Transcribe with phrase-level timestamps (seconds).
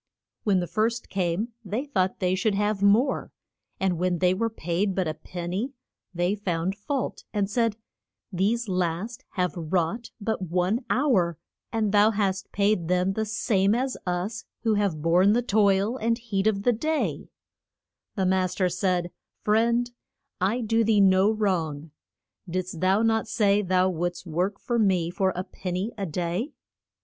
[0.45, 3.31] When the first came they thought they should have more,
[3.79, 5.65] and when they were paid but a pen ny
[6.11, 7.75] they found fault, and said,
[8.33, 11.37] These last have wrought but one hour,
[11.71, 16.17] and thou hast paid them the same as us who have born the toil and
[16.17, 17.29] heat of the day.
[18.17, 19.11] [Illustration: LA BOR ERS IN THE VINE YARD.] The mas ter said,
[19.43, 19.91] Friend,
[20.41, 21.91] I do thee no wrong.
[22.49, 26.53] Didst thou not say thou wouldst work for me for a pen ny a day?